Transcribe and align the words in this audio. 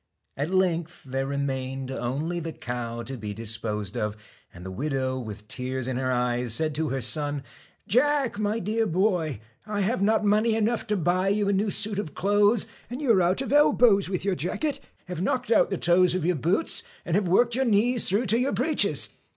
At 0.35 0.49
length 0.49 1.03
there 1.05 1.27
remained 1.27 1.91
only 1.91 2.39
the 2.39 2.53
cow 2.53 3.03
to 3.03 3.15
be 3.15 3.35
dis 3.35 3.55
posed 3.55 3.95
of, 3.95 4.17
and 4.51 4.65
the 4.65 4.71
widow, 4.71 5.19
with 5.19 5.47
tears 5.47 5.87
in 5.87 5.97
her 5.97 6.11
eyes. 6.11 6.49
TACK 6.49 6.55
said 6.57 6.73
to 6.73 6.89
her 6.89 7.01
son: 7.01 7.43
'Jack, 7.87 8.39
my 8.39 8.57
dear 8.57 8.87
boy, 8.87 9.41
I 9.67 9.81
have 9.81 10.01
not 10.01 10.23
BEAN^ 10.23 10.27
mone 10.27 10.43
y 10.45 10.49
enough 10.57 10.87
to 10.87 10.97
buy 10.97 11.27
you 11.27 11.49
a 11.49 11.53
new 11.53 11.69
suit 11.69 11.99
of 11.99 12.15
clothes, 12.15 12.65
STALK 12.65 12.71
anc 12.93 12.99
^ 12.99 13.01
y 13.01 13.03
u 13.03 13.11
are 13.13 13.21
out 13.21 13.37
^ 13.37 13.45
e 13.45 13.49
lb 13.49 13.77
ws 13.77 14.09
with 14.09 14.25
y 14.25 14.31
ur 14.31 14.35
jacket, 14.35 14.79
have 15.05 15.21
knocked 15.21 15.51
out 15.51 15.69
the 15.69 15.77
toes 15.77 16.15
of 16.15 16.25
your 16.25 16.35
boots, 16.35 16.81
and 17.05 17.27
worked 17.27 17.53
your 17.53 17.65
knees 17.65 18.09
through 18.09 18.25
your 18.31 18.53
breeches. 18.53 19.09